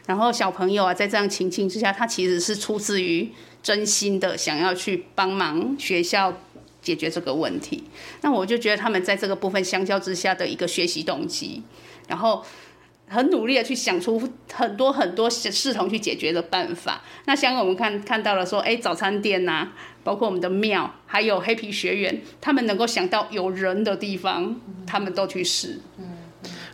[0.05, 3.31] 然后小朋友啊，在这样情境之下，他其实是出自于
[3.63, 6.33] 真心的想要去帮忙学校
[6.81, 7.83] 解决这个问题。
[8.21, 11.63] 那我就觉得他们在这个部分相较之下的一个学习动机，
[12.11, 12.43] 然后
[13.07, 14.21] 很努力的去想出
[14.53, 17.01] 很多很多视同去解决的办法。
[17.23, 19.69] 那像我们看看到了说，哎，早餐店呐、
[20.03, 25.79] 包括我们的庙，还有黑皮学员，他们能够想到有人的地方，他们都去试。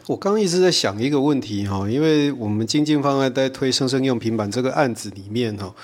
[0.08, 5.76] 我刚刚一直在想一个问题哈，因为我们经济方案在推生生用平板这个案子里面哈，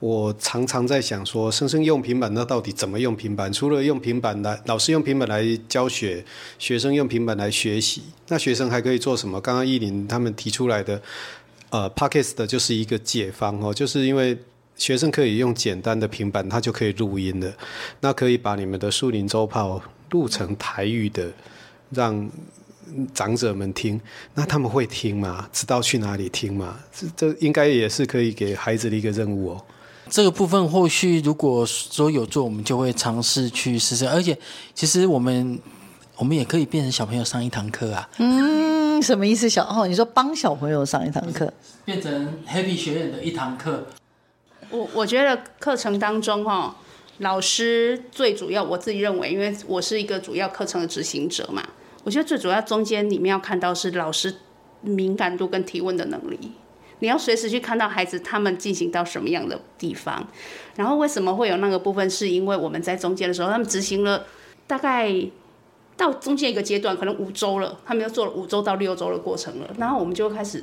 [0.00, 3.52] 我常常在想说，生生用平板那到底怎么用平板？
[3.52, 6.24] 除了用平板来，老师用平板来教学，
[6.58, 9.40] 学生用平板来学习，那学生还可以做什么？
[9.40, 11.02] 刚刚依林他们提出来的，
[11.70, 14.38] 呃，Podcast 的就是一个解方哦，就是因为
[14.76, 17.52] 学生可以用简单的平板，他就可以录音了，
[18.00, 21.32] 那可以把你们的树林周报录成台语的，
[21.90, 22.30] 让。
[23.12, 24.00] 长者们听，
[24.32, 25.46] 那他们会听吗？
[25.52, 26.80] 知道去哪里听吗？
[26.90, 29.64] 这这应该也是可以给孩子的一个任务哦。
[30.10, 34.06] 这个部分后续如果说有做，我们就会尝试去实施。
[34.06, 34.36] 而且，
[34.74, 35.58] 其实我们
[36.16, 38.08] 我们也可以变成小朋友上一堂课啊。
[38.18, 39.48] 嗯，什么意思？
[39.48, 41.52] 小哦，你说帮小朋友上一堂课，
[41.84, 43.86] 变成 Happy 学院的一堂课。
[44.70, 46.76] 我我觉得课程当中哈，
[47.18, 51.62] 老师最主要，我自己认为，因为我是一个主要课程的执行者嘛。
[52.04, 54.34] 我觉得最主要中间里面要看到是老师
[54.80, 56.52] 敏感度跟提问的能力，
[57.00, 60.26] 你要随时去看到孩子他们进行到什么样的地方，
[60.76, 64.26] 然后为什么会有那个部分，是因为我们在中间的时候，他们执行了
[64.66, 65.14] 大概
[65.96, 70.62] 到中间一个阶段，可能五周了，他们又做了五周到六周的过程了，然后我们就开始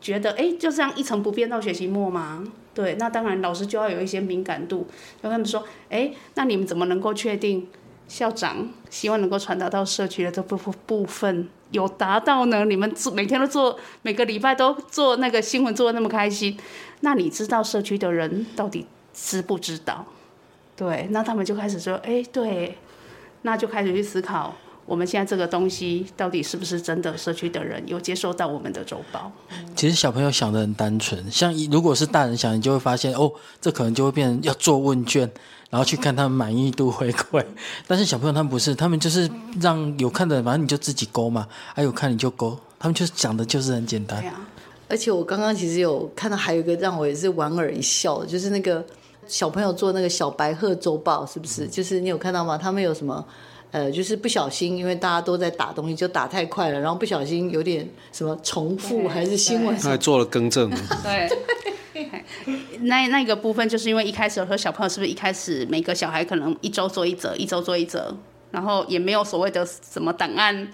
[0.00, 2.44] 觉得，哎，就这样一成不变到学期末吗？
[2.74, 4.86] 对，那当然老师就要有一些敏感度，
[5.22, 7.68] 跟他们说，哎，那你们怎么能够确定？
[8.08, 12.64] 校长希望能够传达到社区的这部部分有达到呢？
[12.64, 16.56] 你们做每天都做，每个礼拜都做那个新闻做的那么开心，
[17.00, 20.06] 那你知道社区的人到底知不知道？
[20.76, 22.78] 对，那他们就开始说，哎，对，
[23.42, 24.54] 那就开始去思考，
[24.84, 27.18] 我们现在这个东西到底是不是真的？
[27.18, 29.32] 社区的人有接收到我们的周报？
[29.74, 35.28] 其实小朋友想得很单纯，像如果是大人想，你就会发现，哦，这可能就会变成要做问卷。
[35.76, 37.44] 然后去看他们满意度回馈，
[37.86, 44.24] 但是小朋友他们不是，他们就是让有看的，反正你就自己勾嘛，还有看你就勾，他们就是讲的就是很简单。
[44.88, 48.82] 而且我刚刚其实有看到还有一个让我也是莞尔一笑的，就是那个
[49.26, 51.66] 小朋友做那个小白鹤周报，是不是？
[51.66, 52.56] 就是你有看到吗？
[52.56, 53.22] 他们有什么？
[53.70, 60.70] 呃，就是不小心，因为大家都在打东西，就打太快了，然后不小心有点什么重复还是新闻，他还做了更正。
[61.04, 61.28] 对。
[62.80, 68.16] 那那个部分就是因为一开始和小朋友是不是一开始每个小孩可能一周做一则，一周做一则，
[68.50, 70.68] 然后也没有所谓的什么档案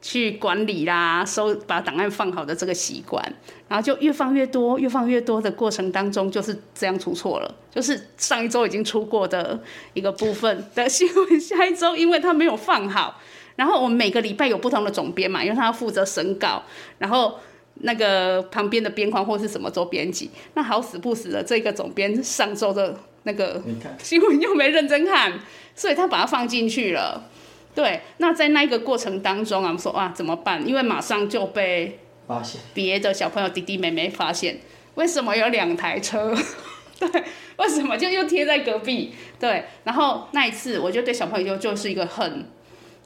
[0.00, 3.22] 去管理啦，收把档案放好的这个习惯，
[3.68, 9.60] 然后就越放越多，越放越多的过程当中就是这样出错了，就是上一周已经出过的
[9.94, 13.20] 一个部分的新闻， 下一周因为他没有放好，
[13.56, 16.62] 然后我们每个礼拜有不同的总编嘛，因为他要负责审稿，
[16.98, 17.38] 然后。
[17.80, 23.62] 那个旁边的边框或是什么做编辑，那好死不死的这个总编上周的那个
[24.02, 25.40] 新闻又没认真看，
[25.74, 27.28] 所以他把它放进去了。
[27.74, 30.66] 对，那在那个过程当中啊，我们说哇怎么办？
[30.66, 34.58] 因为马上就被发现别的小朋友弟弟妹妹发现，
[34.96, 36.34] 为什么有两台车？
[36.98, 37.08] 对，
[37.56, 39.14] 为什么就又贴在隔壁？
[39.38, 42.46] 对，然后那一次我就对小朋友就就是一个很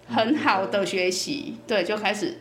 [0.09, 2.41] 很好的学习，对，就开始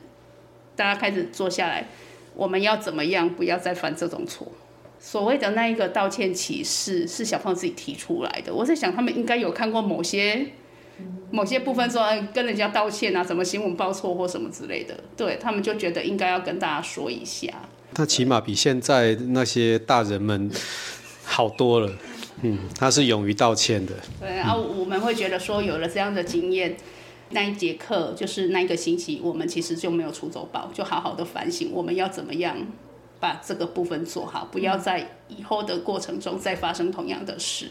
[0.75, 1.87] 大家开始坐下来。
[2.35, 4.47] 我们要怎么样不要再犯这种错？
[4.99, 8.53] 所谓的那一个道歉启事是小胖自己提出来的。
[8.53, 10.47] 我在想，他们应该有看过某些
[11.29, 17.49] 某些部分说，哎，跟人家道歉啊，什么新闻报错或什么之类的，对他们就觉得应该要跟大家说一下。
[17.93, 20.49] 他起码比现在那些大人们
[21.25, 21.91] 好多了。
[22.41, 23.93] 嗯，他是勇于道歉的。
[24.21, 26.77] 对，然后我们会觉得说，有了这样的经验。
[27.33, 32.55] 那一节课就是那一个星期，我们其实就没有出周报，就好好的反省我们要怎么样
[33.19, 37.67] 把这个部分做好，不要在以后的过程中再发生同样的事。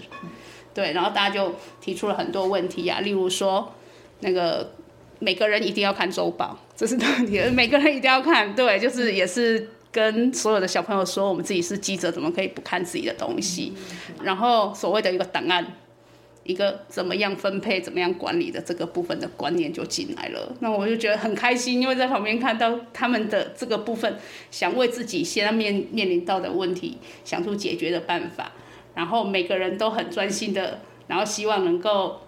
[0.74, 3.72] 对，然后大家就提出了很多问题呀、啊，例如说
[4.20, 4.72] 那个
[5.18, 8.54] 每个人一定要看周报，这是问题，每个人一定要看。
[8.54, 13.74] 对， 就是也是跟所有的小朋友说，我们自己是记者，怎么可以不看自己的东西？
[14.22, 15.74] 然后所谓的一个档案。
[16.44, 24.18] 一个怎么样分配、怎么样管理的这个部分的观念就进来了，那我就觉得很开心，因为在旁边看到他们的这个部分，
[24.50, 28.50] 想为自己现在面面临到的问题想出解决的办法，
[28.94, 32.22] 然后每个人都很专心的，然后希望能够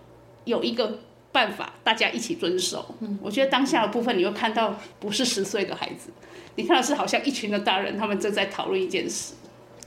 [0.44, 1.00] 有一个
[1.32, 2.94] 办法，大家一起遵守。
[3.00, 6.10] 嗯我觉得当下的部分，你会看到不是十岁的孩子，
[6.54, 9.34] 你看到是好像一群的大人，他们正在讨论一件事。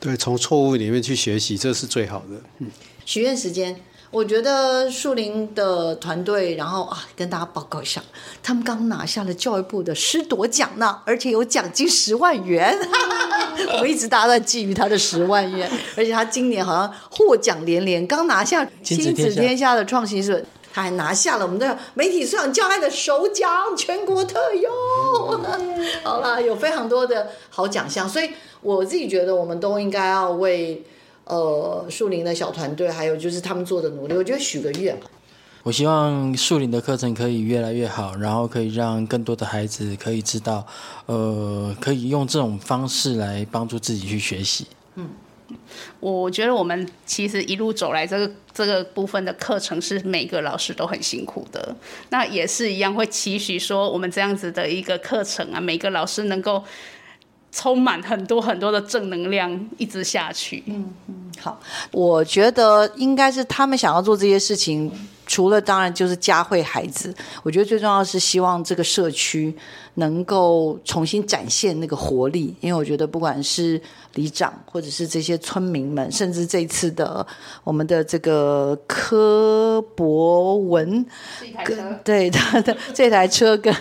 [0.01, 2.41] 对，从错误里面去学习，这是最好的。
[2.59, 2.67] 嗯，
[3.05, 3.73] 许愿时间。
[4.09, 8.01] 我觉得树林的团队，然后啊，跟大家报告一下，
[8.41, 12.77] 他们刚拿下了教育部的师铎奖呢，而且有奖金十万元。
[13.73, 24.69] 我们一直大家在觊觎他的十万元，而且他今年好像获奖连连，刚拿下亲子天下的创新是，他还拿下了我们的媒体素养教案的首奖，全国特优。
[26.03, 28.29] 好了，有非常多的好奖项，所以
[28.61, 30.81] 我自己觉得我们都应该要为。
[31.28, 34.97] 呃，树林的小团队，还有就是他们做的努力，我觉得许个愿。
[35.63, 40.65] 我希望树林的课程可以越来越好，然后可以让更多的孩子可以知道，
[41.07, 44.65] 呃，可以用这种方式来帮助自己去学习。
[44.95, 45.09] 嗯，
[45.99, 51.75] 我觉得我们其实一路走来，这个这个部分的课程是每个老师都很辛苦的。
[52.11, 56.63] 那也是一样，会期许说我们这样子的一个课程啊，每个老师能够。
[57.57, 60.63] 充满很多很多的正能量，一直下去。
[60.67, 61.59] 嗯嗯，好，
[61.91, 64.91] 我觉得应该是他们想要做这些事情，
[65.25, 69.57] 除了当然就是教会孩子，我觉得最重要是希望这个社区
[69.97, 72.55] 能够重新展现那个活力。
[72.61, 73.79] 因为我觉得不管是
[74.15, 77.25] 里长，或者是这些村民们，甚至这次的
[77.63, 81.05] 我们的这个柯博文，
[81.63, 83.73] 跟对他的 这台车跟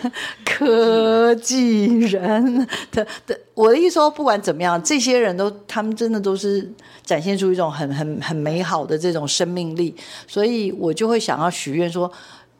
[0.44, 3.38] 科技人的的。
[3.54, 6.70] 我的意思说，不管怎么样，这些人都，他们真的都是
[7.02, 9.96] 展现出一种很很很美好的这种生命力，
[10.28, 12.12] 所以我就会想要许愿说，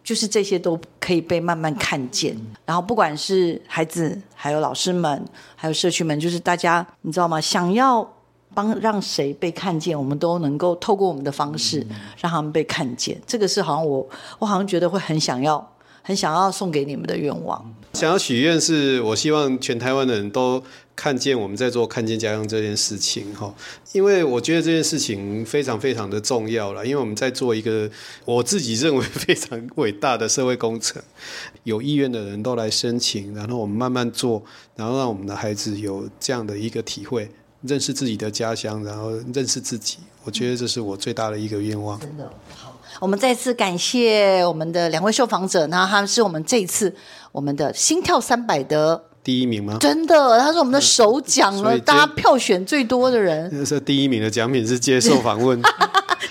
[0.07, 2.36] 就是这些都可以被慢慢看见。
[2.64, 5.24] 然后，不管是孩子，还有老师们，
[5.57, 7.40] 还有社区们，就是大家，你知道吗？
[7.40, 8.09] 想要
[8.54, 11.84] 帮让谁被看见，我们都能够透过我们的方式
[12.20, 13.20] 让他们被看见。
[13.26, 15.72] 这个是好像我，我好像觉得会很想要。
[16.07, 20.62] 很想要送给你们的愿望，想要许愿是我希望全台湾的人都
[20.97, 23.55] 看见我们在做看见家乡这件事情哈，
[23.92, 27.88] 因为我觉得这件事情非常非常的重要了，因为我们在做一个
[28.24, 31.01] 我自己认为非常伟大的社会工程，
[31.64, 34.42] 有意愿的人都来申请，然后我们慢慢做，
[34.74, 37.30] 然后让我们的孩子有这样的一个体会，
[37.61, 42.01] 认识自己的家乡，然后认识自己，我觉得这是我最大的一个愿望。
[42.01, 42.72] 真的好。
[42.99, 46.97] 我们再次感谢我们的两位受访者，那他们是我们这一次
[47.30, 49.77] 我们的心跳三百的第一名吗？
[49.81, 53.51] 真的，他是我们的首奖了，大家票选最多的人。
[53.53, 55.61] 那是第一名的奖品是接受访问。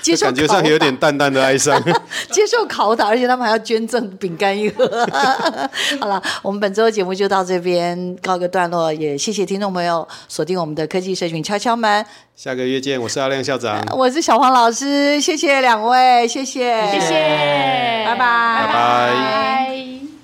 [0.02, 1.82] 接受感觉上有点淡淡的哀伤。
[2.32, 4.88] 接受拷打，而且他们还要捐赠饼干一盒。
[6.00, 12.06] 好了，我们本周的节目就到这边告个段落，也谢谢听众朋友锁定我们的科技社群敲敲门。
[12.34, 20.15] 下个月见，我是阿亮校长，我是小黄老师，谢谢两位，谢谢，谢谢，拜拜，拜拜。